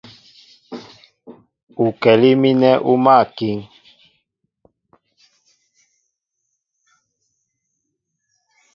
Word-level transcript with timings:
Ukɛlí 1.85 2.29
mínɛ́ 2.41 2.73
ú 2.89 2.93
máál 3.03 3.23
a 3.25 3.29
kíŋ. 3.35 3.57